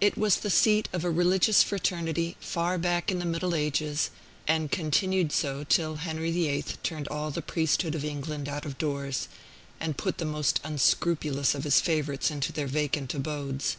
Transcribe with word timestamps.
It 0.00 0.16
was 0.16 0.36
the 0.36 0.50
seat 0.50 0.88
of 0.92 1.02
a 1.04 1.10
religious 1.10 1.64
fraternity 1.64 2.36
far 2.38 2.78
back 2.78 3.10
in 3.10 3.18
the 3.18 3.24
Middle 3.24 3.56
Ages, 3.56 4.10
and 4.46 4.70
continued 4.70 5.32
so 5.32 5.64
till 5.64 5.96
Henry 5.96 6.30
VIII. 6.30 6.62
turned 6.84 7.08
all 7.08 7.32
the 7.32 7.42
priesthood 7.42 7.96
of 7.96 8.04
England 8.04 8.48
out 8.48 8.64
of 8.64 8.78
doors, 8.78 9.26
and 9.80 9.96
put 9.98 10.18
the 10.18 10.24
most 10.24 10.60
unscrupulous 10.62 11.56
of 11.56 11.64
his 11.64 11.80
favorites 11.80 12.30
into 12.30 12.52
their 12.52 12.68
vacant 12.68 13.14
abodes. 13.14 13.76